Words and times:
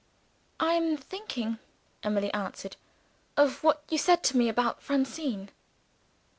"I 0.59 0.73
am 0.73 0.97
thinking," 0.97 1.59
Emily 2.01 2.33
answered, 2.33 2.75
"of 3.37 3.63
what 3.63 3.83
you 3.87 3.99
said 3.99 4.23
to 4.23 4.35
me 4.37 4.49
about 4.49 4.81
Francine." 4.81 5.51